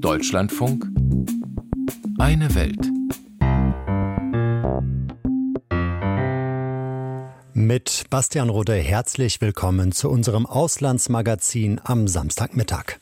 [0.00, 0.86] Deutschlandfunk
[2.18, 2.90] Eine Welt.
[7.52, 12.98] Mit Bastian Rode herzlich willkommen zu unserem Auslandsmagazin am Samstagmittag.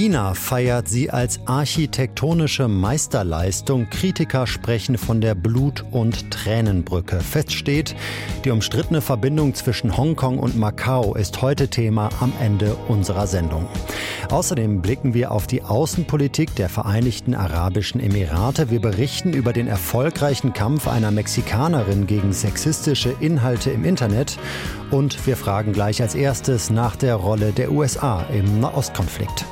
[0.00, 3.90] China feiert sie als architektonische Meisterleistung.
[3.90, 7.20] Kritiker sprechen von der Blut- und Tränenbrücke.
[7.20, 7.94] Fest steht,
[8.46, 13.68] die umstrittene Verbindung zwischen Hongkong und Macau ist heute Thema am Ende unserer Sendung.
[14.30, 18.70] Außerdem blicken wir auf die Außenpolitik der Vereinigten Arabischen Emirate.
[18.70, 24.38] Wir berichten über den erfolgreichen Kampf einer Mexikanerin gegen sexistische Inhalte im Internet.
[24.90, 29.44] Und wir fragen gleich als erstes nach der Rolle der USA im Nahostkonflikt.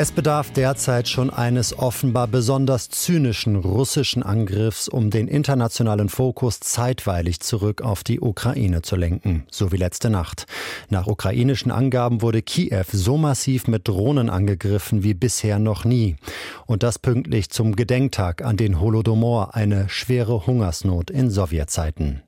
[0.00, 7.40] Es bedarf derzeit schon eines offenbar besonders zynischen russischen Angriffs, um den internationalen Fokus zeitweilig
[7.40, 10.46] zurück auf die Ukraine zu lenken, so wie letzte Nacht.
[10.88, 16.16] Nach ukrainischen Angaben wurde Kiew so massiv mit Drohnen angegriffen wie bisher noch nie.
[16.64, 22.22] Und das pünktlich zum Gedenktag an den Holodomor, eine schwere Hungersnot in Sowjetzeiten.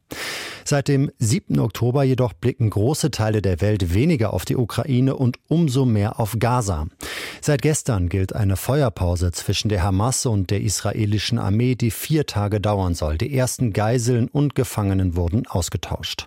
[0.64, 1.58] Seit dem 7.
[1.58, 6.36] Oktober jedoch blicken große Teile der Welt weniger auf die Ukraine und umso mehr auf
[6.38, 6.86] Gaza.
[7.40, 12.60] Seit gestern gilt eine Feuerpause zwischen der Hamas und der israelischen Armee, die vier Tage
[12.60, 13.18] dauern soll.
[13.18, 16.26] Die ersten Geiseln und Gefangenen wurden ausgetauscht.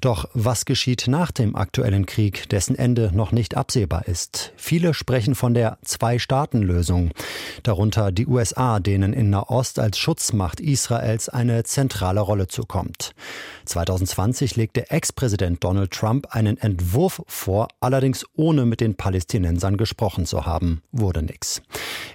[0.00, 4.52] Doch was geschieht nach dem aktuellen Krieg, dessen Ende noch nicht absehbar ist?
[4.56, 7.10] Viele sprechen von der Zwei-Staaten-Lösung,
[7.62, 13.12] darunter die USA, denen in Nahost als Schutzmacht Israels eine zentrale Rolle zukommt.
[13.64, 20.44] 2020 legte Ex-Präsident Donald Trump einen Entwurf vor, allerdings ohne mit den Palästinensern gesprochen zu
[20.44, 20.82] haben.
[20.92, 21.62] Wurde nix.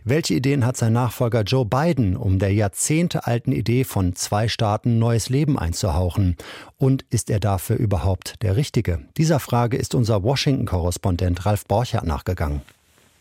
[0.04, 5.30] Welche Ideen hat sein Nachfolger Joe Biden, um der jahrzehntealten Idee von zwei Staaten neues
[5.30, 6.38] Leben einzuhauchen?
[6.82, 9.02] Und ist er dafür überhaupt der Richtige?
[9.16, 12.64] Dieser Frage ist unser Washington-Korrespondent Ralf Borchardt nachgegangen.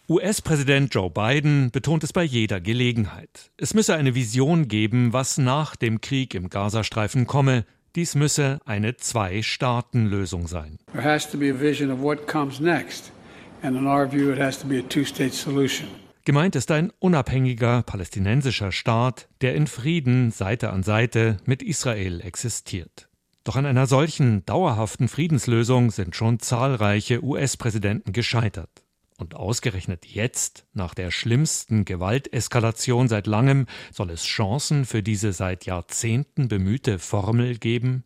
[0.08, 3.50] US-Präsident Joe Biden betont es bei jeder Gelegenheit.
[3.58, 7.66] Es müsse eine Vision geben, was nach dem Krieg im Gazastreifen komme,
[7.96, 10.78] dies müsse eine Zwei-Staaten-Lösung sein.
[10.92, 13.12] There has to be a vision of what comes next.
[13.60, 15.86] And in our view, it has to be a two-state solution.
[16.24, 23.09] Gemeint ist ein unabhängiger palästinensischer Staat, der in Frieden Seite an Seite mit Israel existiert.
[23.44, 28.70] Doch an einer solchen dauerhaften Friedenslösung sind schon zahlreiche US-Präsidenten gescheitert.
[29.16, 35.66] Und ausgerechnet jetzt, nach der schlimmsten Gewalteskalation seit langem, soll es Chancen für diese seit
[35.66, 38.04] Jahrzehnten bemühte Formel geben?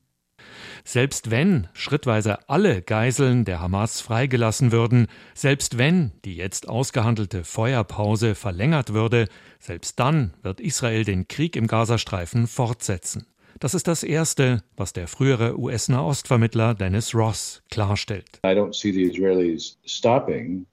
[0.84, 8.34] Selbst wenn schrittweise alle Geiseln der Hamas freigelassen würden, selbst wenn die jetzt ausgehandelte Feuerpause
[8.34, 9.28] verlängert würde,
[9.58, 13.26] selbst dann wird Israel den Krieg im Gazastreifen fortsetzen.
[13.60, 18.40] Das ist das Erste, was der frühere US-Nahostvermittler Dennis Ross klarstellt.
[18.44, 20.66] I don't see the Israelis stopping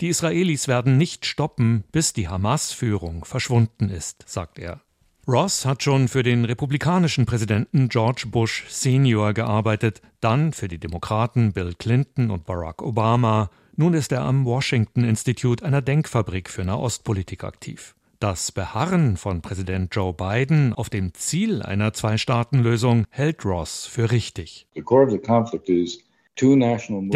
[0.00, 4.80] die Israelis werden nicht stoppen, bis die Hamas-Führung verschwunden ist, sagt er.
[5.28, 11.52] Ross hat schon für den republikanischen Präsidenten George Bush Senior gearbeitet, dann für die Demokraten
[11.52, 13.50] Bill Clinton und Barack Obama.
[13.76, 17.94] Nun ist er am Washington Institute einer Denkfabrik für Nahostpolitik aktiv.
[18.18, 24.66] Das Beharren von Präsident Joe Biden auf dem Ziel einer Zwei-Staaten-Lösung hält Ross für richtig.
[24.74, 24.82] Der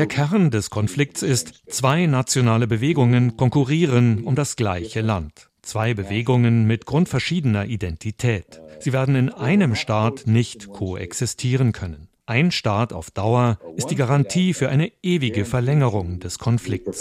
[0.06, 5.48] Kern des Konflikts ist, zwei nationale Bewegungen konkurrieren um das gleiche Land.
[5.62, 8.60] Zwei Bewegungen mit grundverschiedener Identität.
[8.80, 12.08] Sie werden in einem Staat nicht koexistieren können.
[12.26, 16.98] Ein Staat auf Dauer ist die Garantie für eine ewige Verlängerung des Konflikts.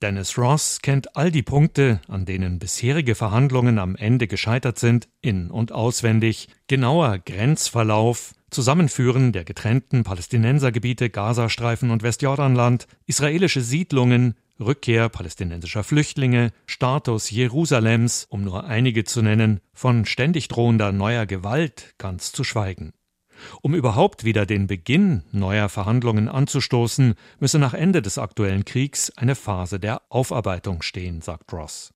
[0.00, 5.50] Dennis Ross kennt all die Punkte, an denen bisherige Verhandlungen am Ende gescheitert sind, in
[5.50, 6.48] und auswendig.
[6.68, 17.30] Genauer Grenzverlauf, Zusammenführen der getrennten Palästinensergebiete Gazastreifen und Westjordanland, israelische Siedlungen, Rückkehr palästinensischer Flüchtlinge, Status
[17.30, 22.92] Jerusalems, um nur einige zu nennen, von ständig drohender neuer Gewalt ganz zu schweigen.
[23.62, 29.34] Um überhaupt wieder den Beginn neuer Verhandlungen anzustoßen, müsse nach Ende des aktuellen Kriegs eine
[29.34, 31.92] Phase der Aufarbeitung stehen, sagt Ross.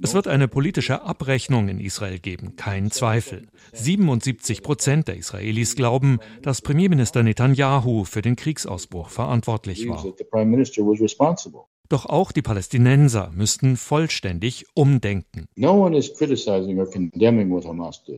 [0.00, 3.48] Es wird eine politische Abrechnung in Israel geben, kein Zweifel.
[3.72, 10.04] 77 Prozent der Israelis glauben, dass Premierminister Netanyahu für den Kriegsausbruch verantwortlich war.
[11.92, 15.46] Doch auch die Palästinenser müssten vollständig umdenken.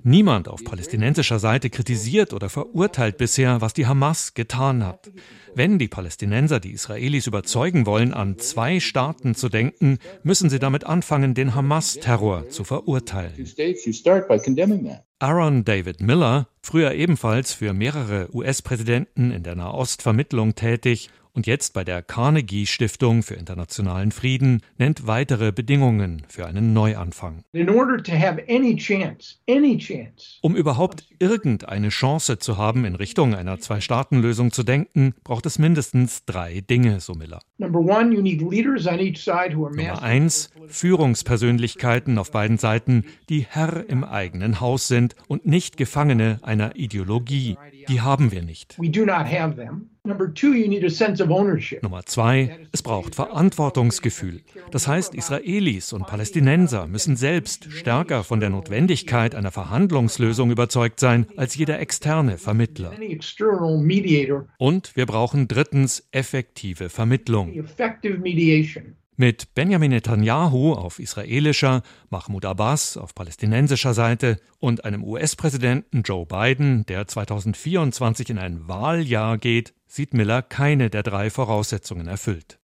[0.04, 5.10] Niemand auf palästinensischer Seite kritisiert oder verurteilt bisher, was die Hamas getan hat.
[5.56, 10.84] Wenn die Palästinenser die Israelis überzeugen wollen, an zwei Staaten zu denken, müssen sie damit
[10.86, 13.32] anfangen, den Hamas-Terror zu verurteilen.
[15.18, 21.84] Aaron David Miller, früher ebenfalls für mehrere US-Präsidenten in der Nahostvermittlung tätig und jetzt bei
[21.84, 27.42] der Carnegie Stiftung für internationalen Frieden nennt weitere Bedingungen für einen Neuanfang.
[30.42, 36.24] Um überhaupt irgendeine Chance zu haben, in Richtung einer Zwei-Staaten-Lösung zu denken, braucht es mindestens
[36.24, 37.40] drei Dinge, so Miller.
[39.88, 46.38] Nummer eins, Führungspersönlichkeiten auf beiden Seiten, die Herr im eigenen Haus sind und nicht Gefangene
[46.42, 47.56] einer Ideologie.
[47.88, 48.76] Die haben wir nicht.
[51.80, 54.42] Nummer zwei, es braucht Verantwortungsgefühl.
[54.70, 61.26] Das heißt, Israelis und Palästinenser müssen selbst stärker von der Notwendigkeit einer Verhandlungslösung überzeugt sein
[61.36, 62.92] als jeder externe Vermittler.
[64.58, 67.64] Und wir brauchen drittens effektive Vermittlung.
[69.16, 76.84] Mit Benjamin Netanyahu auf israelischer, Mahmoud Abbas auf palästinensischer Seite und einem US-Präsidenten Joe Biden,
[76.86, 82.58] der 2024 in ein Wahljahr geht, sieht Miller keine der drei Voraussetzungen erfüllt.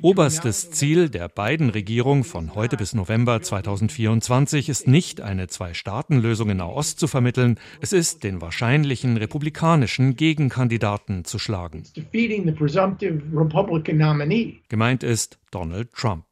[0.00, 6.56] Oberstes Ziel der beiden Regierung von heute bis November 2024 ist nicht, eine Zwei-Staaten-Lösung in
[6.56, 11.82] Nahost zu vermitteln, es ist, den wahrscheinlichen republikanischen Gegenkandidaten zu schlagen.
[14.68, 16.24] Gemeint ist Donald Trump.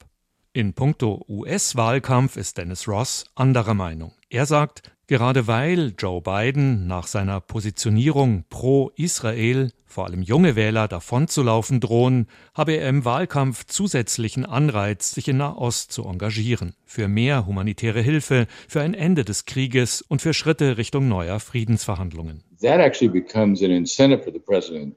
[0.54, 4.12] In puncto US-Wahlkampf ist Dennis Ross anderer Meinung.
[4.30, 10.88] Er sagt, Gerade weil Joe Biden nach seiner Positionierung pro Israel vor allem junge Wähler
[10.88, 17.46] davonzulaufen drohen, habe er im Wahlkampf zusätzlichen Anreiz, sich in Nahost zu engagieren, für mehr
[17.46, 22.42] humanitäre Hilfe, für ein Ende des Krieges und für Schritte Richtung neuer Friedensverhandlungen.
[22.60, 24.96] That actually becomes an incentive for the president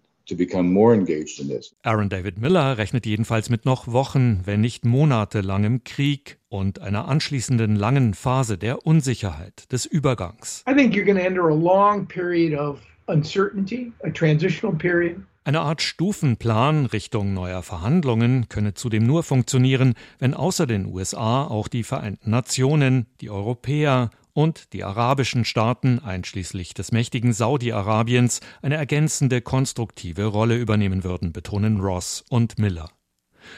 [1.84, 7.76] Aaron David Miller rechnet jedenfalls mit noch Wochen, wenn nicht monatelangem Krieg und einer anschließenden
[7.76, 10.64] langen Phase der Unsicherheit, des Übergangs.
[10.70, 15.18] I think you're going to enter a long period of uncertainty, a transitional period.
[15.46, 21.68] Eine Art Stufenplan Richtung neuer Verhandlungen könne zudem nur funktionieren, wenn außer den USA auch
[21.68, 29.42] die Vereinten Nationen, die Europäer und die arabischen Staaten einschließlich des mächtigen Saudi-Arabiens eine ergänzende
[29.42, 32.90] konstruktive Rolle übernehmen würden, betonen Ross und Miller.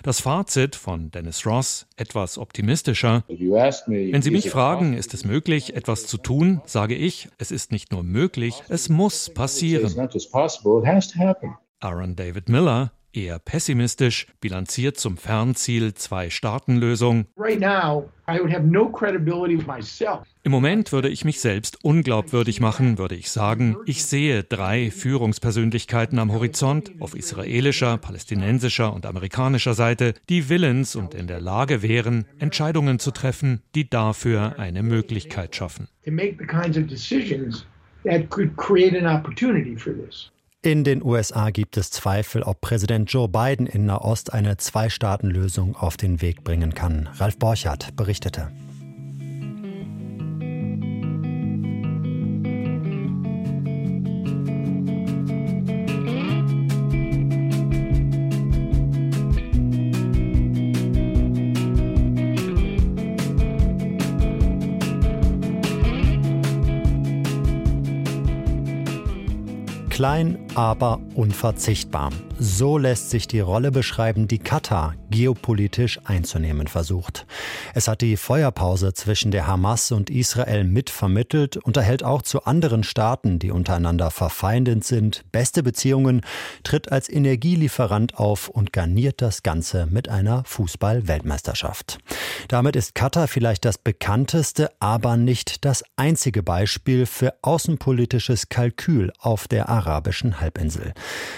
[0.03, 3.23] Das Fazit von Dennis Ross etwas optimistischer.
[3.27, 7.91] Wenn Sie mich fragen, ist es möglich, etwas zu tun, sage ich, es ist nicht
[7.91, 10.09] nur möglich, es muss passieren.
[11.79, 17.25] Aaron David Miller, eher pessimistisch, bilanziert zum Fernziel Zwei-Staaten-Lösung.
[20.43, 26.17] Im Moment würde ich mich selbst unglaubwürdig machen, würde ich sagen, ich sehe drei Führungspersönlichkeiten
[26.17, 32.25] am Horizont, auf israelischer, palästinensischer und amerikanischer Seite, die willens und in der Lage wären,
[32.39, 35.87] Entscheidungen zu treffen, die dafür eine Möglichkeit schaffen.
[40.63, 45.97] In den USA gibt es Zweifel, ob Präsident Joe Biden in Nahost eine Zwei-Staaten-Lösung auf
[45.97, 47.09] den Weg bringen kann.
[47.15, 48.51] Ralf Borchardt berichtete.
[69.89, 72.11] Klein, aber unverzichtbar.
[72.43, 77.27] So lässt sich die Rolle beschreiben, die Katar geopolitisch einzunehmen versucht.
[77.75, 83.37] Es hat die Feuerpause zwischen der Hamas und Israel mitvermittelt, unterhält auch zu anderen Staaten,
[83.37, 86.21] die untereinander verfeindet sind, beste Beziehungen,
[86.63, 91.99] tritt als Energielieferant auf und garniert das Ganze mit einer Fußball-Weltmeisterschaft.
[92.47, 99.47] Damit ist Katar vielleicht das bekannteste, aber nicht das einzige Beispiel für außenpolitisches Kalkül auf
[99.47, 100.95] der arabischen Halbinsel.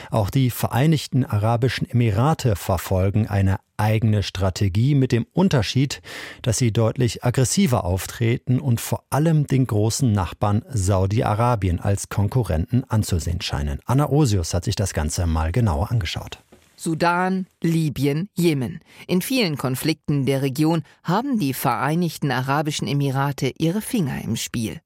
[0.10, 6.03] Auch die Vereinigten Arabischen Emirate verfolgen eine eigene Strategie mit dem Unterschied,
[6.43, 13.41] dass sie deutlich aggressiver auftreten und vor allem den großen Nachbarn Saudi-Arabien als Konkurrenten anzusehen
[13.41, 13.79] scheinen.
[13.85, 16.42] Anna Osius hat sich das Ganze mal genauer angeschaut.
[16.83, 18.81] Sudan, Libyen, Jemen.
[19.07, 24.81] In vielen Konflikten der Region haben die Vereinigten Arabischen Emirate ihre Finger im Spiel.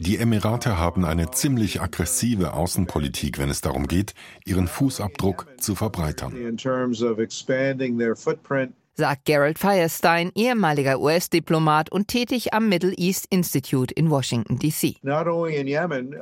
[0.00, 6.34] Die Emirate haben eine ziemlich aggressive Außenpolitik, wenn es darum geht, ihren Fußabdruck zu verbreitern
[8.96, 14.96] sagt Gerald Firestein, ehemaliger US-Diplomat und tätig am Middle East Institute in Washington, D.C.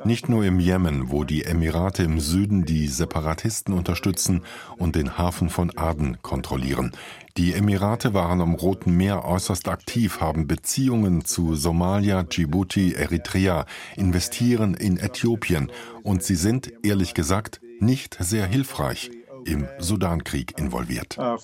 [0.03, 4.43] Nicht nur im Jemen, wo die Emirate im Süden die Separatisten unterstützen
[4.77, 6.91] und den Hafen von Aden kontrollieren.
[7.37, 13.65] Die Emirate waren am Roten Meer äußerst aktiv, haben Beziehungen zu Somalia, Djibouti, Eritrea,
[13.95, 15.71] investieren in Äthiopien
[16.03, 19.11] und sie sind, ehrlich gesagt, nicht sehr hilfreich
[19.45, 21.17] im Sudankrieg involviert.
[21.17, 21.37] Uh,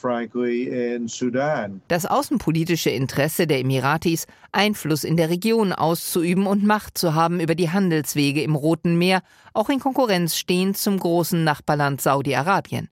[1.87, 7.55] das außenpolitische Interesse der Emiratis, Einfluss in der Region auszuüben und Macht zu haben über
[7.55, 9.21] die Handelswege im Roten Meer,
[9.53, 12.89] auch in Konkurrenz stehen zum großen Nachbarland Saudi-Arabien.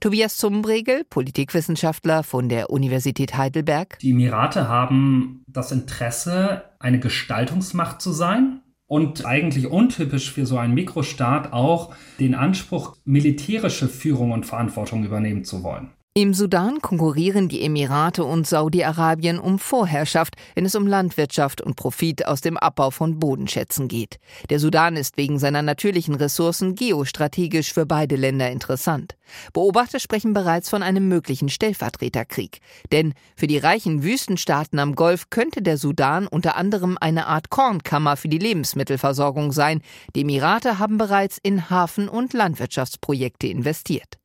[0.00, 3.98] Tobias Zumbregel, Politikwissenschaftler von der Universität Heidelberg.
[4.00, 10.74] Die Emirate haben das Interesse, eine Gestaltungsmacht zu sein, und eigentlich untypisch für so einen
[10.74, 15.90] Mikrostaat auch den Anspruch, militärische Führung und Verantwortung übernehmen zu wollen.
[16.20, 22.26] Im Sudan konkurrieren die Emirate und Saudi-Arabien um Vorherrschaft, wenn es um Landwirtschaft und Profit
[22.26, 24.18] aus dem Abbau von Bodenschätzen geht.
[24.50, 29.16] Der Sudan ist wegen seiner natürlichen Ressourcen geostrategisch für beide Länder interessant.
[29.52, 32.62] Beobachter sprechen bereits von einem möglichen Stellvertreterkrieg.
[32.90, 38.16] Denn für die reichen Wüstenstaaten am Golf könnte der Sudan unter anderem eine Art Kornkammer
[38.16, 39.82] für die Lebensmittelversorgung sein.
[40.16, 44.18] Die Emirate haben bereits in Hafen- und Landwirtschaftsprojekte investiert.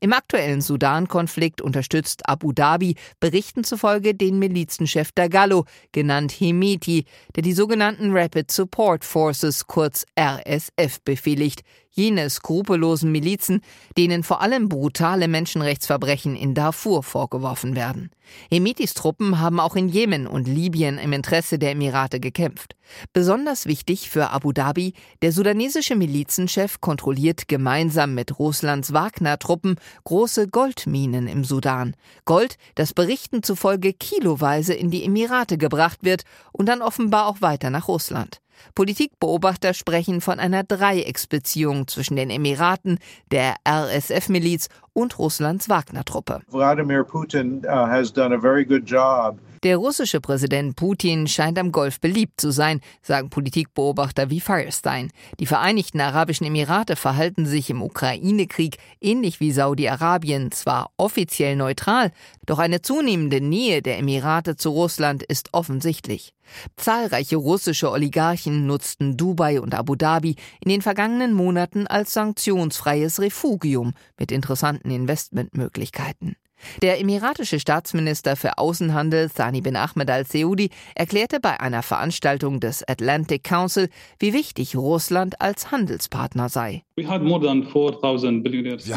[0.00, 7.04] Im aktuellen Sudan-Konflikt unterstützt Abu Dhabi Berichten zufolge den Milizenchef Dagalo, genannt Hemeti,
[7.36, 13.60] der die sogenannten Rapid Support Forces, kurz RSF, befehligt jene skrupellosen Milizen,
[13.96, 18.10] denen vor allem brutale Menschenrechtsverbrechen in Darfur vorgeworfen werden.
[18.50, 22.76] Hemitis Truppen haben auch in Jemen und Libyen im Interesse der Emirate gekämpft.
[23.12, 31.26] Besonders wichtig für Abu Dhabi, der sudanesische Milizenchef kontrolliert gemeinsam mit Russlands Wagner-Truppen große Goldminen
[31.26, 31.94] im Sudan.
[32.24, 37.70] Gold, das Berichten zufolge kiloweise in die Emirate gebracht wird und dann offenbar auch weiter
[37.70, 38.40] nach Russland.
[38.74, 42.98] Politikbeobachter sprechen von einer Dreiecksbeziehung zwischen den Emiraten,
[43.30, 46.40] der RSF-Miliz und Russlands Wagner-Truppe.
[46.50, 51.72] Wladimir Putin uh, has done a very good job der russische Präsident Putin scheint am
[51.72, 55.10] Golf beliebt zu sein, sagen Politikbeobachter wie Firestein.
[55.40, 62.12] Die Vereinigten Arabischen Emirate verhalten sich im Ukraine-Krieg ähnlich wie Saudi-Arabien zwar offiziell neutral,
[62.46, 66.34] doch eine zunehmende Nähe der Emirate zu Russland ist offensichtlich.
[66.76, 73.92] Zahlreiche russische Oligarchen nutzten Dubai und Abu Dhabi in den vergangenen Monaten als sanktionsfreies Refugium
[74.18, 76.36] mit interessanten Investmentmöglichkeiten.
[76.82, 83.44] Der emiratische Staatsminister für Außenhandel Thani bin Ahmed al-Seudi erklärte bei einer Veranstaltung des Atlantic
[83.44, 86.82] Council, wie wichtig Russland als Handelspartner sei.
[86.96, 87.08] Wir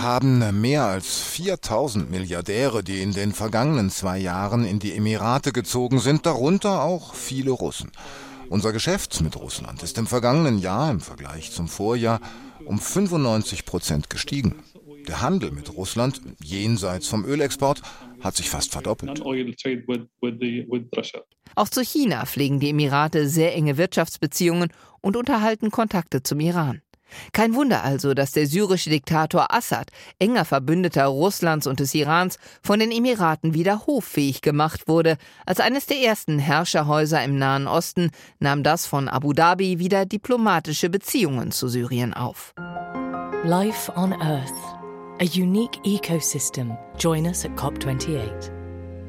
[0.02, 6.00] haben mehr als 4000 Milliardäre, die in den vergangenen zwei Jahren in die Emirate gezogen
[6.00, 7.92] sind, darunter auch viele Russen.
[8.50, 12.20] Unser Geschäft mit Russland ist im vergangenen Jahr im Vergleich zum Vorjahr
[12.66, 14.56] um 95 Prozent gestiegen.
[15.08, 17.82] Der Handel mit Russland jenseits vom Ölexport
[18.22, 19.22] hat sich fast verdoppelt.
[21.56, 26.82] Auch zu China pflegen die Emirate sehr enge Wirtschaftsbeziehungen und unterhalten Kontakte zum Iran.
[27.34, 29.90] Kein Wunder also, dass der syrische Diktator Assad,
[30.20, 35.18] enger Verbündeter Russlands und des Irans, von den Emiraten wieder hoffähig gemacht wurde.
[35.46, 40.90] Als eines der ersten Herrscherhäuser im Nahen Osten nahm das von Abu Dhabi wieder diplomatische
[40.90, 42.54] Beziehungen zu Syrien auf.
[43.44, 44.71] Life on Earth
[45.22, 46.76] a unique ecosystem.
[46.98, 48.52] Join us at COP28.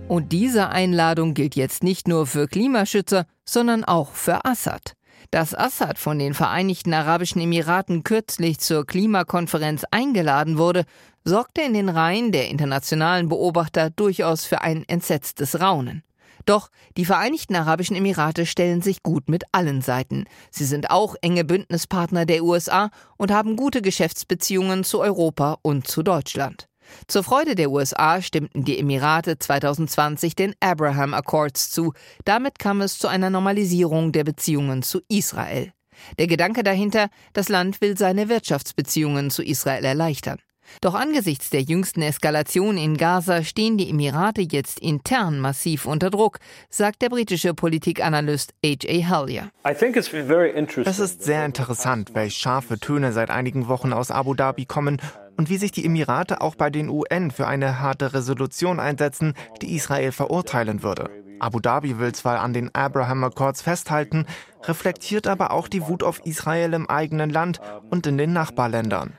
[0.08, 4.92] Und diese Einladung gilt jetzt nicht nur für Klimaschützer, sondern auch für Assad.
[5.30, 10.84] Dass Assad von den Vereinigten Arabischen Emiraten kürzlich zur Klimakonferenz eingeladen wurde,
[11.24, 16.02] sorgte in den Reihen der internationalen Beobachter durchaus für ein entsetztes Raunen.
[16.44, 20.24] Doch die Vereinigten Arabischen Emirate stellen sich gut mit allen Seiten.
[20.50, 26.02] Sie sind auch enge Bündnispartner der USA und haben gute Geschäftsbeziehungen zu Europa und zu
[26.02, 26.68] Deutschland.
[27.06, 31.92] Zur Freude der USA stimmten die Emirate 2020 den Abraham Accords zu.
[32.24, 35.72] Damit kam es zu einer Normalisierung der Beziehungen zu Israel.
[36.18, 40.38] Der Gedanke dahinter, das Land will seine Wirtschaftsbeziehungen zu Israel erleichtern.
[40.80, 46.38] Doch angesichts der jüngsten Eskalation in Gaza stehen die Emirate jetzt intern massiv unter Druck,
[46.70, 49.04] sagt der britische Politikanalyst A.J.
[49.08, 49.50] Hallier.
[49.64, 55.00] Es ist sehr interessant, welch scharfe Töne seit einigen Wochen aus Abu Dhabi kommen
[55.36, 59.74] und wie sich die Emirate auch bei den UN für eine harte Resolution einsetzen, die
[59.74, 61.10] Israel verurteilen würde.
[61.42, 64.26] Abu Dhabi will zwar an den Abraham Accords festhalten,
[64.64, 69.14] reflektiert aber auch die Wut auf Israel im eigenen Land und in den Nachbarländern.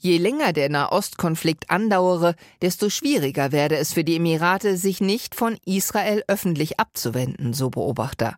[0.00, 5.56] Je länger der Nahostkonflikt andauere, desto schwieriger werde es für die Emirate, sich nicht von
[5.64, 8.36] Israel öffentlich abzuwenden, so Beobachter.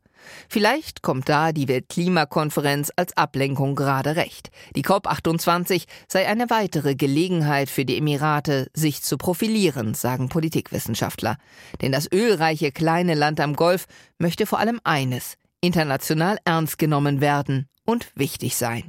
[0.49, 4.50] Vielleicht kommt da die Weltklimakonferenz als Ablenkung gerade recht.
[4.77, 11.37] Die COP28 sei eine weitere Gelegenheit für die Emirate, sich zu profilieren, sagen Politikwissenschaftler.
[11.81, 13.87] Denn das ölreiche kleine Land am Golf
[14.19, 18.85] möchte vor allem eines, international ernst genommen werden und wichtig sein.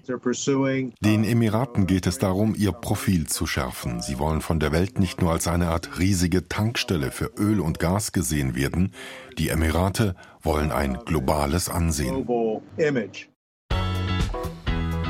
[1.00, 4.02] Den Emiraten geht es darum, ihr Profil zu schärfen.
[4.02, 7.80] Sie wollen von der Welt nicht nur als eine Art riesige Tankstelle für Öl und
[7.80, 8.94] Gas gesehen werden.
[9.38, 12.28] Die Emirate wollen ein globales Ansehen.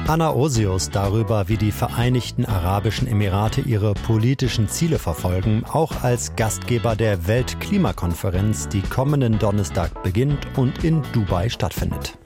[0.07, 6.95] Anna Osius darüber, wie die Vereinigten Arabischen Emirate ihre politischen Ziele verfolgen, auch als Gastgeber
[6.95, 12.17] der Weltklimakonferenz, die kommenden Donnerstag beginnt und in Dubai stattfindet.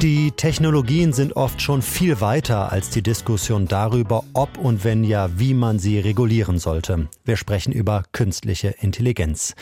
[0.00, 5.28] Die Technologien sind oft schon viel weiter als die Diskussion darüber, ob und wenn ja,
[5.40, 7.08] wie man sie regulieren sollte.
[7.24, 9.56] Wir sprechen über künstliche Intelligenz.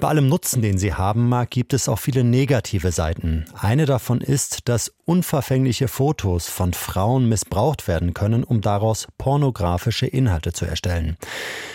[0.00, 3.44] Bei allem Nutzen, den sie haben mag, gibt es auch viele negative Seiten.
[3.52, 10.54] Eine davon ist, dass unverfängliche Fotos von Frauen missbraucht werden können, um daraus pornografische Inhalte
[10.54, 11.18] zu erstellen.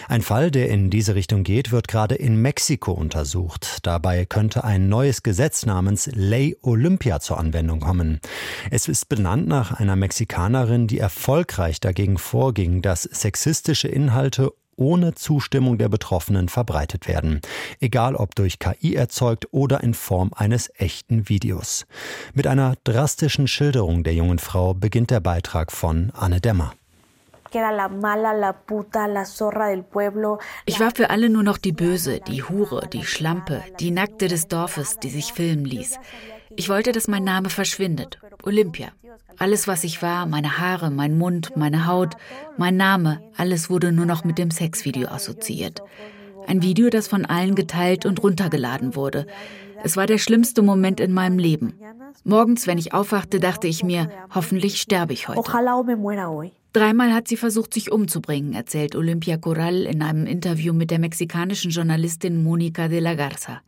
[0.07, 3.79] Ein Fall, der in diese Richtung geht, wird gerade in Mexiko untersucht.
[3.83, 8.06] Dabei könnte ein neues Gesetz namens Ley Olympia zur Anwendung kommen.
[8.71, 15.77] Es ist benannt nach einer Mexikanerin, die erfolgreich dagegen vorging, dass sexistische Inhalte ohne Zustimmung
[15.77, 17.41] der Betroffenen verbreitet werden,
[17.79, 21.85] egal ob durch KI erzeugt oder in Form eines echten Videos.
[22.33, 26.73] Mit einer drastischen Schilderung der jungen Frau beginnt der Beitrag von Anne Dämmer.
[30.65, 34.47] Ich war für alle nur noch die Böse, die Hure, die Schlampe, die Nackte des
[34.47, 35.97] Dorfes, die sich filmen ließ.
[36.55, 38.19] Ich wollte, dass mein Name verschwindet.
[38.43, 38.89] Olympia.
[39.37, 42.15] Alles, was ich war, meine Haare, mein Mund, meine Haut,
[42.57, 45.81] mein Name, alles wurde nur noch mit dem Sexvideo assoziiert.
[46.47, 49.27] Ein Video, das von allen geteilt und runtergeladen wurde.
[49.83, 51.73] Es war der schlimmste Moment in meinem Leben.
[52.23, 55.39] Morgens, wenn ich aufwachte, dachte ich mir, hoffentlich sterbe ich heute.
[56.73, 61.71] Dreimal hat sie versucht, sich umzubringen, erzählt Olympia Corral in einem Interview mit der mexikanischen
[61.71, 63.61] Journalistin Mónica de la Garza.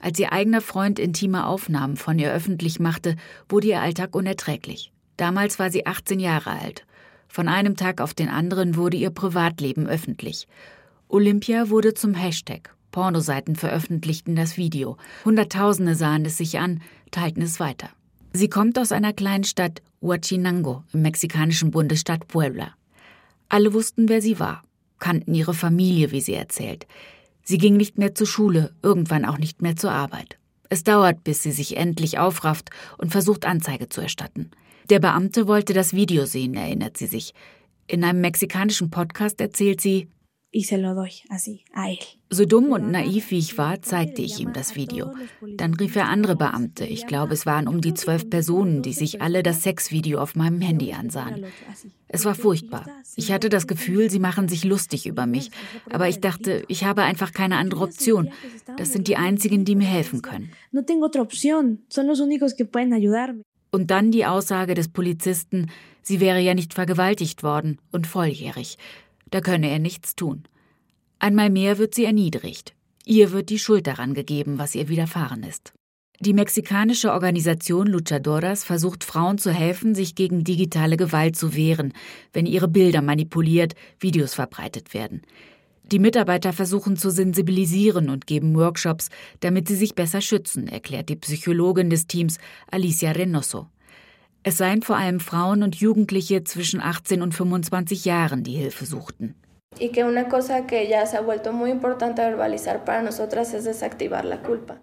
[0.00, 3.16] Als ihr eigener Freund intime Aufnahmen von ihr öffentlich machte,
[3.48, 4.92] wurde ihr Alltag unerträglich.
[5.16, 6.86] Damals war sie 18 Jahre alt.
[7.28, 10.46] Von einem Tag auf den anderen wurde ihr Privatleben öffentlich.
[11.08, 12.74] Olympia wurde zum Hashtag.
[12.90, 14.96] Pornoseiten veröffentlichten das Video.
[15.24, 16.80] Hunderttausende sahen es sich an,
[17.10, 17.90] teilten es weiter.
[18.32, 22.74] Sie kommt aus einer kleinen Stadt Huachinango im mexikanischen Bundesstaat Puebla.
[23.48, 24.62] Alle wussten, wer sie war,
[24.98, 26.86] kannten ihre Familie, wie sie erzählt.
[27.48, 30.38] Sie ging nicht mehr zur Schule, irgendwann auch nicht mehr zur Arbeit.
[30.68, 34.50] Es dauert, bis sie sich endlich aufrafft und versucht, Anzeige zu erstatten.
[34.90, 37.32] Der Beamte wollte das Video sehen, erinnert sie sich.
[37.86, 40.08] In einem mexikanischen Podcast erzählt sie,
[42.30, 45.14] so dumm und naiv wie ich war, zeigte ich ihm das Video.
[45.56, 46.84] Dann rief er andere Beamte.
[46.84, 50.60] Ich glaube, es waren um die zwölf Personen, die sich alle das Sexvideo auf meinem
[50.60, 51.46] Handy ansahen.
[52.06, 52.86] Es war furchtbar.
[53.16, 55.50] Ich hatte das Gefühl, sie machen sich lustig über mich.
[55.90, 58.28] Aber ich dachte, ich habe einfach keine andere Option.
[58.76, 60.50] Das sind die einzigen, die mir helfen können.
[63.70, 65.70] Und dann die Aussage des Polizisten,
[66.02, 68.78] sie wäre ja nicht vergewaltigt worden und volljährig.
[69.30, 70.44] Da könne er nichts tun.
[71.18, 72.74] Einmal mehr wird sie erniedrigt.
[73.04, 75.72] Ihr wird die Schuld daran gegeben, was ihr widerfahren ist.
[76.20, 81.92] Die mexikanische Organisation Luchadoras versucht Frauen zu helfen, sich gegen digitale Gewalt zu wehren,
[82.32, 85.22] wenn ihre Bilder manipuliert, Videos verbreitet werden.
[85.92, 89.10] Die Mitarbeiter versuchen zu sensibilisieren und geben Workshops,
[89.40, 92.38] damit sie sich besser schützen, erklärt die Psychologin des Teams
[92.70, 93.68] Alicia Reynoso.
[94.42, 99.34] Es seien vor allem Frauen und Jugendliche zwischen 18 und 25 Jahren, die Hilfe suchten.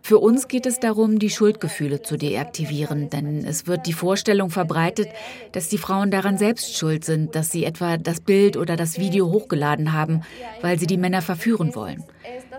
[0.03, 5.09] Für uns geht es darum, die Schuldgefühle zu deaktivieren, denn es wird die Vorstellung verbreitet,
[5.51, 9.31] dass die Frauen daran selbst schuld sind, dass sie etwa das Bild oder das Video
[9.31, 10.21] hochgeladen haben,
[10.61, 12.03] weil sie die Männer verführen wollen.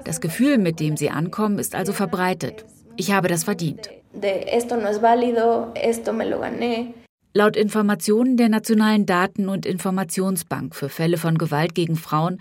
[0.04, 2.66] Das Gefühl, mit dem sie ankommen, ist also verbreitet.
[2.96, 3.90] Ich habe das verdient.
[7.34, 12.38] Laut Informationen der Nationalen Daten- und Informationsbank für Fälle von Gewalt gegen Frauen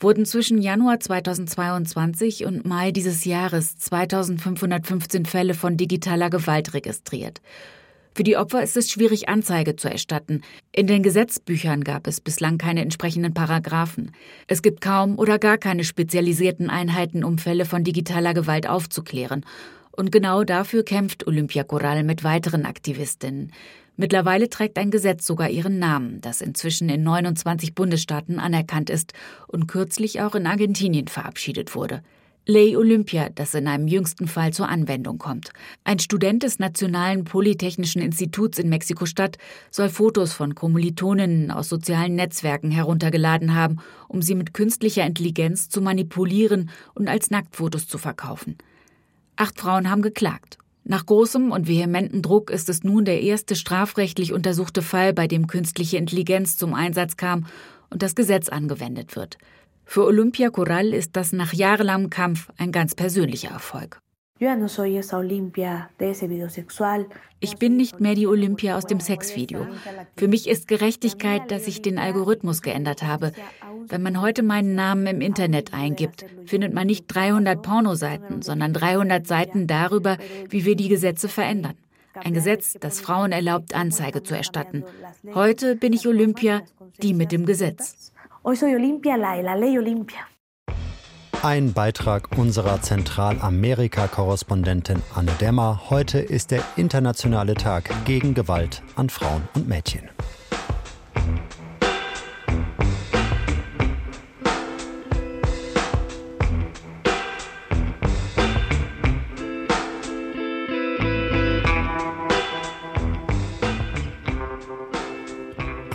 [0.00, 7.40] wurden zwischen Januar 2022 und Mai dieses Jahres 2515 Fälle von digitaler Gewalt registriert.
[8.14, 10.42] Für die Opfer ist es schwierig, Anzeige zu erstatten.
[10.72, 14.12] In den Gesetzbüchern gab es bislang keine entsprechenden Paragraphen.
[14.48, 19.44] Es gibt kaum oder gar keine spezialisierten Einheiten, um Fälle von digitaler Gewalt aufzuklären.
[19.98, 23.50] Und genau dafür kämpft Olympia Coral mit weiteren Aktivistinnen.
[23.96, 29.12] Mittlerweile trägt ein Gesetz sogar ihren Namen, das inzwischen in 29 Bundesstaaten anerkannt ist
[29.48, 32.04] und kürzlich auch in Argentinien verabschiedet wurde.
[32.46, 35.50] Ley Olympia, das in einem jüngsten Fall zur Anwendung kommt.
[35.82, 39.36] Ein Student des Nationalen Polytechnischen Instituts in Mexiko-Stadt
[39.72, 45.80] soll Fotos von Kommilitoninnen aus sozialen Netzwerken heruntergeladen haben, um sie mit künstlicher Intelligenz zu
[45.80, 48.58] manipulieren und als Nacktfotos zu verkaufen.
[49.40, 50.58] Acht Frauen haben geklagt.
[50.82, 55.46] Nach großem und vehementen Druck ist es nun der erste strafrechtlich untersuchte Fall, bei dem
[55.46, 57.46] künstliche Intelligenz zum Einsatz kam
[57.88, 59.38] und das Gesetz angewendet wird.
[59.84, 64.00] Für Olympia Corral ist das nach jahrelangem Kampf ein ganz persönlicher Erfolg.
[67.40, 69.66] Ich bin nicht mehr die Olympia aus dem Sexvideo.
[70.16, 73.32] Für mich ist Gerechtigkeit, dass ich den Algorithmus geändert habe.
[73.88, 79.26] Wenn man heute meinen Namen im Internet eingibt, findet man nicht 300 Pornoseiten, sondern 300
[79.26, 81.74] Seiten darüber, wie wir die Gesetze verändern.
[82.14, 84.84] Ein Gesetz, das Frauen erlaubt, Anzeige zu erstatten.
[85.34, 86.62] Heute bin ich Olympia,
[87.02, 88.12] die mit dem Gesetz.
[88.44, 90.20] Hoy soy Olimpia, la la ley Olimpia.
[91.42, 95.82] Ein Beitrag unserer Zentralamerika-Korrespondentin Anne Demmer.
[95.88, 100.10] Heute ist der internationale Tag gegen Gewalt an Frauen und Mädchen.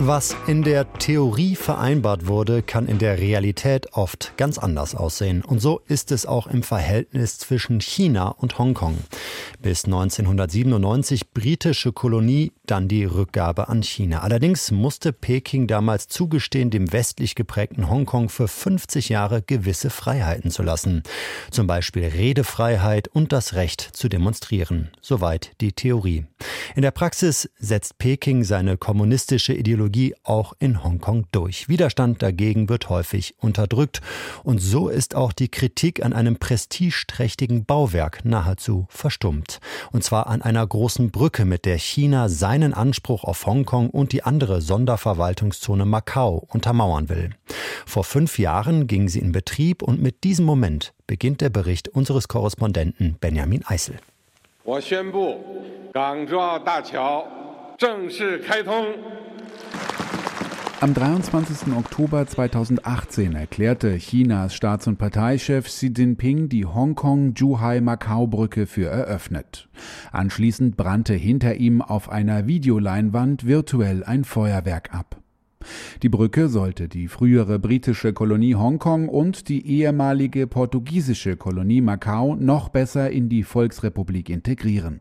[0.06, 5.42] Was in der Theorie vereinbart wurde, kann in der Realität oft ganz anders aussehen.
[5.42, 8.98] Und so ist es auch im Verhältnis zwischen China und Hongkong.
[9.62, 14.20] Bis 1997 britische Kolonie, dann die Rückgabe an China.
[14.20, 20.62] Allerdings musste Peking damals zugestehen, dem westlich geprägten Hongkong für 50 Jahre gewisse Freiheiten zu
[20.62, 21.02] lassen.
[21.50, 24.90] Zum Beispiel Redefreiheit und das Recht zu demonstrieren.
[25.00, 26.26] Soweit die Theorie.
[26.74, 31.68] In der Praxis setzt Peking seine kommunistische Ideologie Ideologie auch in Hongkong durch.
[31.68, 34.00] Widerstand dagegen wird häufig unterdrückt.
[34.42, 39.60] Und so ist auch die Kritik an einem prestigeträchtigen Bauwerk nahezu verstummt.
[39.92, 44.24] Und zwar an einer großen Brücke, mit der China seinen Anspruch auf Hongkong und die
[44.24, 47.30] andere Sonderverwaltungszone Macau untermauern will.
[47.86, 52.28] Vor fünf Jahren ging sie in Betrieb und mit diesem Moment beginnt der Bericht unseres
[52.28, 53.96] Korrespondenten Benjamin Eisel.
[54.66, 54.80] 我
[60.84, 61.72] am 23.
[61.74, 69.70] Oktober 2018 erklärte Chinas Staats- und Parteichef Xi Jinping die Hongkong-Zhuhai-Macau-Brücke für eröffnet.
[70.12, 75.22] Anschließend brannte hinter ihm auf einer Videoleinwand virtuell ein Feuerwerk ab.
[76.02, 82.68] Die Brücke sollte die frühere britische Kolonie Hongkong und die ehemalige portugiesische Kolonie Macau noch
[82.68, 85.00] besser in die Volksrepublik integrieren.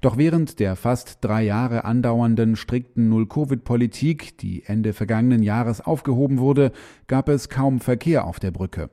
[0.00, 6.72] Doch während der fast drei Jahre andauernden strikten Null-Covid-Politik, die Ende vergangenen Jahres aufgehoben wurde,
[7.06, 8.90] gab es kaum Verkehr auf der Brücke.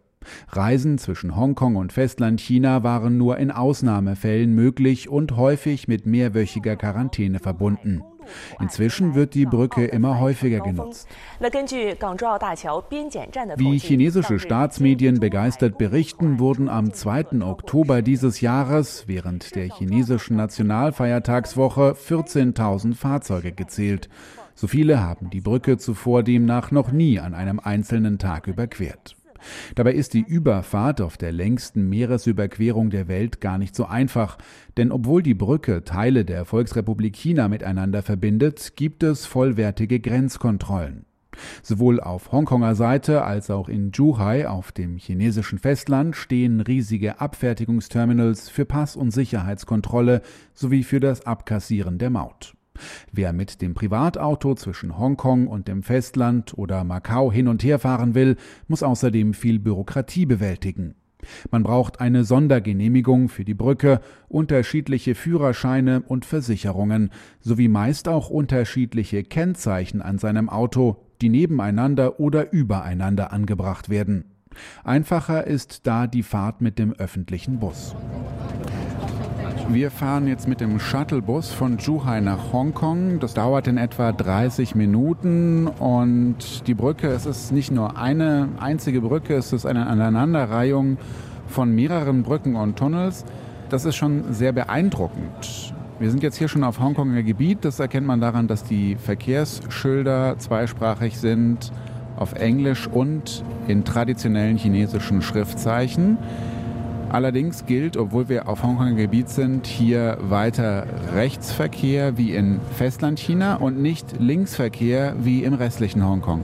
[0.50, 7.40] Reisen zwischen Hongkong und Festlandchina waren nur in Ausnahmefällen möglich und häufig mit mehrwöchiger Quarantäne
[7.40, 8.04] verbunden.
[8.60, 11.08] Inzwischen wird die Brücke immer häufiger genutzt.
[13.58, 17.42] Wie chinesische Staatsmedien begeistert berichten, wurden am 2.
[17.42, 24.10] Oktober dieses Jahres während der chinesischen Nationalfeiertagswoche 14.000 Fahrzeuge gezählt.
[24.56, 29.17] So viele haben die Brücke zuvor demnach noch nie an einem einzelnen Tag überquert.
[29.76, 34.38] Dabei ist die Überfahrt auf der längsten Meeresüberquerung der Welt gar nicht so einfach,
[34.78, 41.06] denn obwohl die Brücke Teile der Volksrepublik China miteinander verbindet, gibt es vollwertige Grenzkontrollen.
[41.62, 48.50] Sowohl auf Hongkonger Seite als auch in Zhuhai auf dem chinesischen Festland stehen riesige Abfertigungsterminals
[48.50, 50.22] für Pass- und Sicherheitskontrolle
[50.54, 52.57] sowie für das Abkassieren der Maut.
[53.12, 58.16] Wer mit dem Privatauto zwischen Hongkong und dem Festland oder Macau hin und her fahren
[58.16, 58.36] will,
[58.68, 60.96] muss außerdem viel Bürokratie bewältigen.
[61.52, 69.24] Man braucht eine Sondergenehmigung für die Brücke, unterschiedliche Führerscheine und Versicherungen sowie meist auch unterschiedliche
[69.24, 74.26] Kennzeichen an seinem Auto, die nebeneinander oder übereinander angebracht werden.
[74.84, 77.96] Einfacher ist da die Fahrt mit dem öffentlichen Bus.
[79.70, 83.20] Wir fahren jetzt mit dem Shuttlebus von Zhuhai nach Hongkong.
[83.20, 89.02] Das dauert in etwa 30 Minuten und die Brücke, es ist nicht nur eine einzige
[89.02, 90.98] Brücke, es ist eine Aneinanderreihung
[91.48, 93.26] von mehreren Brücken und Tunnels.
[93.70, 95.74] Das ist schon sehr beeindruckend.
[96.00, 97.66] Wir sind jetzt hier schon auf Hongkonger Gebiet.
[97.66, 101.74] Das erkennt man daran, dass die Verkehrsschilder zweisprachig sind,
[102.16, 106.18] auf Englisch und in traditionellen chinesischen Schriftzeichen.
[107.10, 113.82] Allerdings gilt, obwohl wir auf Hongkonger Gebiet sind, hier weiter Rechtsverkehr wie in Festlandchina und
[113.82, 116.44] nicht Linksverkehr wie im restlichen Hongkong.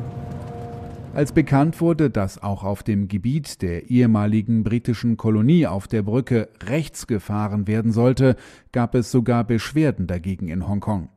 [1.13, 6.49] Als bekannt wurde, dass auch auf dem Gebiet der ehemaligen britischen Kolonie auf der Brücke
[6.65, 8.35] rechts gefahren werden sollte,
[8.71, 11.09] gab es sogar Beschwerden dagegen in Hongkong.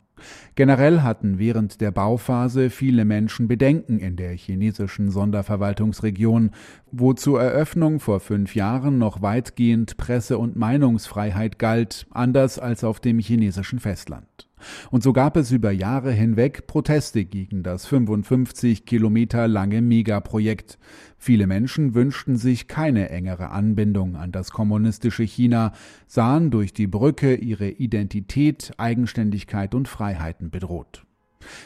[0.55, 6.53] Generell hatten während der Bauphase viele Menschen Bedenken in der chinesischen Sonderverwaltungsregion,
[6.91, 13.01] wo zur Eröffnung vor fünf Jahren noch weitgehend Presse- und Meinungsfreiheit galt, anders als auf
[13.01, 14.46] dem chinesischen Festland.
[14.91, 20.79] Und so gab es über Jahre hinweg Proteste gegen das 55 Kilometer lange Megaprojekt.
[21.19, 25.73] Viele Menschen wünschten sich keine engere Anbindung an das kommunistische China,
[26.07, 31.05] sahen durch die Brücke ihre Identität, Eigenständigkeit und Freiheiten bedroht.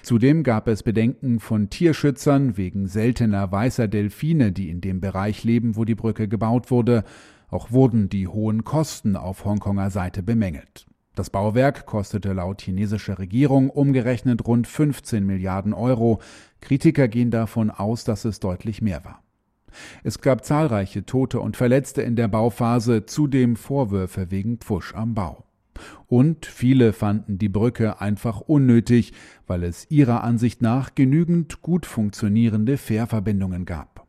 [0.02, 5.76] Zudem gab es Bedenken von Tierschützern wegen seltener weißer Delfine, die in dem Bereich leben,
[5.76, 7.04] wo die Brücke gebaut wurde.
[7.48, 10.86] Auch wurden die hohen Kosten auf Hongkonger Seite bemängelt.
[11.20, 16.22] Das Bauwerk kostete laut chinesischer Regierung umgerechnet rund 15 Milliarden Euro.
[16.62, 19.22] Kritiker gehen davon aus, dass es deutlich mehr war.
[20.02, 25.44] Es gab zahlreiche Tote und Verletzte in der Bauphase, zudem Vorwürfe wegen Pfusch am Bau.
[26.06, 29.12] Und viele fanden die Brücke einfach unnötig,
[29.46, 33.99] weil es ihrer Ansicht nach genügend gut funktionierende Fährverbindungen gab.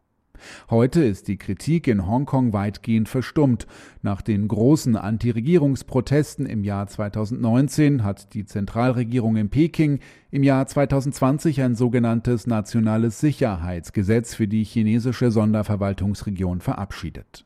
[0.69, 3.67] Heute ist die Kritik in Hongkong weitgehend verstummt.
[4.01, 9.99] Nach den großen Anti-Regierungsprotesten im Jahr 2019 hat die Zentralregierung in Peking
[10.31, 17.45] im Jahr 2020 ein sogenanntes nationales Sicherheitsgesetz für die chinesische Sonderverwaltungsregion verabschiedet.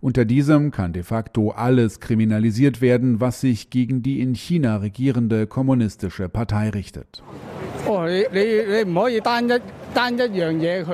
[0.00, 5.46] Unter diesem kann de facto alles kriminalisiert werden, was sich gegen die in China regierende
[5.46, 7.22] kommunistische Partei richtet.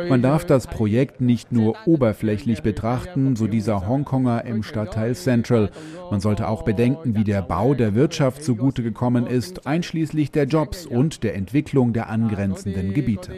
[0.09, 5.70] Man darf das Projekt nicht nur oberflächlich betrachten, so dieser Hongkonger im Stadtteil Central.
[6.11, 10.85] Man sollte auch bedenken, wie der Bau der Wirtschaft zugute gekommen ist, einschließlich der Jobs
[10.87, 13.33] und der Entwicklung der angrenzenden Gebiete.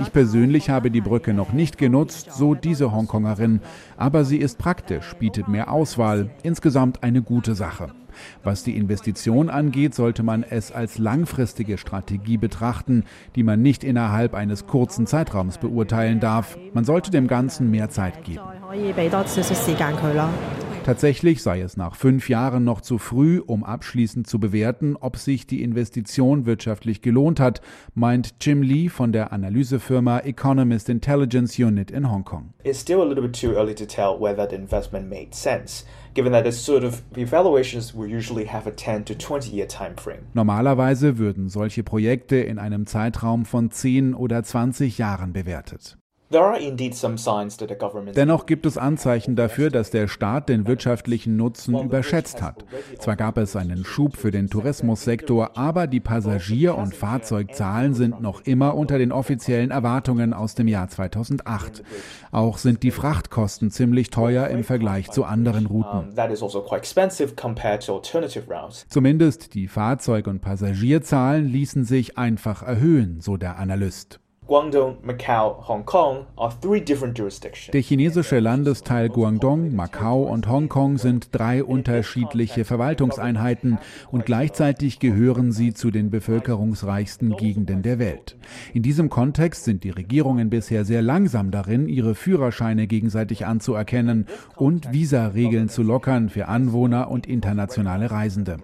[0.00, 3.60] Ich persönlich habe die Brücke noch nicht genutzt, so diese Hongkongerin,
[3.96, 7.88] aber sie ist praktisch, bietet mehr Auswahl, insgesamt eine gute Sache.
[8.42, 13.04] Was die Investition angeht, sollte man es als langfristige Strategie betrachten,
[13.34, 16.56] die man nicht innerhalb eines kurzen Zeitraums beurteilen darf.
[16.72, 18.40] Man sollte dem Ganzen mehr Zeit geben.
[20.84, 25.46] Tatsächlich sei es nach fünf Jahren noch zu früh, um abschließend zu bewerten, ob sich
[25.46, 27.62] die Investition wirtschaftlich gelohnt hat,
[27.94, 32.52] meint Jim Lee von der Analysefirma Economist Intelligence Unit in Hongkong.
[32.64, 35.86] It's still a little bit too early to tell whether the investment made sense.
[36.12, 39.96] Given that this sort of evaluations will usually have a 10 to 20 year time
[39.96, 40.26] frame.
[40.34, 45.96] Normalerweise würden solche Projekte in einem Zeitraum von 10 oder 20 Jahren bewertet.
[48.14, 52.64] Dennoch gibt es Anzeichen dafür, dass der Staat den wirtschaftlichen Nutzen überschätzt hat.
[52.98, 58.42] Zwar gab es einen Schub für den Tourismussektor, aber die Passagier- und Fahrzeugzahlen sind noch
[58.42, 61.82] immer unter den offiziellen Erwartungen aus dem Jahr 2008.
[62.32, 65.88] Auch sind die Frachtkosten ziemlich teuer im Vergleich zu anderen Routen.
[65.90, 66.14] Also
[68.88, 74.20] Zumindest die Fahrzeug- und Passagierzahlen ließen sich einfach erhöhen, so der Analyst.
[74.46, 77.72] Guangdong, Macau, Hong Kong are three different jurisdictions.
[77.72, 83.78] Der chinesische Landesteil Guangdong, Macau und Hongkong sind drei unterschiedliche Verwaltungseinheiten
[84.10, 88.36] und gleichzeitig gehören sie zu den bevölkerungsreichsten Gegenden der Welt.
[88.74, 94.26] In diesem Kontext sind die Regierungen bisher sehr langsam darin, ihre Führerscheine gegenseitig anzuerkennen
[94.56, 98.58] und Visaregeln zu lockern für Anwohner und internationale Reisende.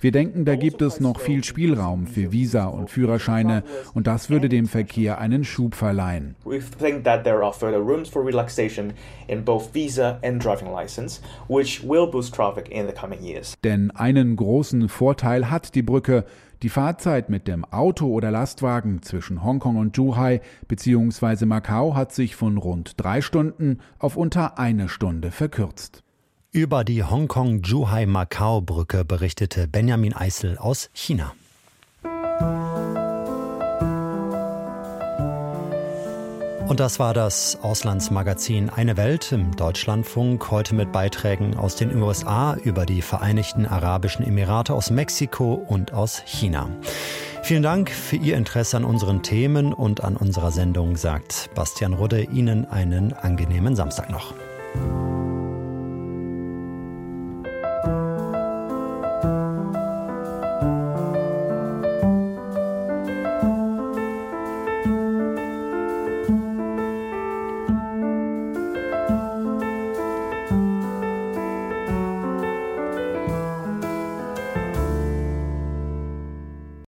[0.00, 4.48] Wir denken, da gibt es noch viel Spielraum für Visa und Führerscheine und das würde
[4.48, 6.36] dem Verkehr Brücke einen Schub verleihen.
[6.44, 8.92] We think that there are further rooms for relaxation
[9.26, 13.54] in both visa and driving license, which will boost traffic in the coming years.
[13.64, 16.24] Denn einen großen Vorteil hat die Brücke.
[16.62, 21.44] Die Fahrzeit mit dem Auto oder Lastwagen zwischen Hongkong und Zhuhai bzw.
[21.44, 26.02] Macau hat sich von rund drei Stunden auf unter eine Stunde verkürzt.
[26.52, 31.34] Über die Hongkong-Zhuhai-Macau-Brücke berichtete Benjamin Eisel aus China.
[36.68, 42.56] Und das war das Auslandsmagazin Eine Welt im Deutschlandfunk, heute mit Beiträgen aus den USA
[42.56, 46.68] über die Vereinigten Arabischen Emirate, aus Mexiko und aus China.
[47.44, 52.22] Vielen Dank für Ihr Interesse an unseren Themen und an unserer Sendung, sagt Bastian Rudde.
[52.22, 54.34] Ihnen einen angenehmen Samstag noch.